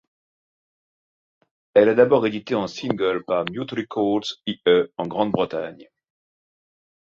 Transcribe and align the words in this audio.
Elle 1.75 1.87
est 1.89 1.93
d'abord 1.93 2.25
éditée 2.25 2.55
en 2.55 2.65
single 2.65 3.23
par 3.23 3.45
Mute 3.51 3.69
Records 3.69 4.23
le 4.65 4.91
en 4.97 5.05
Grande-Bretagne. 5.07 5.91